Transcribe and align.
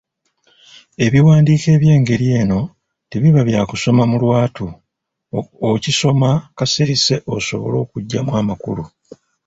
Ebiwandiiko 1.05 1.67
eby’engeri 1.75 2.27
eno 2.41 2.59
tebiba 3.09 3.41
bya 3.49 3.61
kusoma 3.69 4.03
mu 4.11 4.17
lwatu, 4.23 4.65
okisoma 5.69 6.29
kasirise 6.57 7.15
osobole 7.35 7.75
okuggyamu 7.83 8.31
amakulu. 8.41 8.83